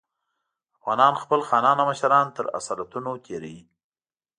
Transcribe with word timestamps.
افغانان 0.77 1.13
خپل 1.23 1.39
خانان 1.49 1.77
او 1.81 1.85
مشران 1.91 2.27
تر 2.37 2.45
اصالتونو 2.59 3.11
تېروي. 3.25 3.59